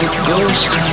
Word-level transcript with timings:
It's 0.00 0.04
a 0.04 0.30
ghost. 0.30 0.87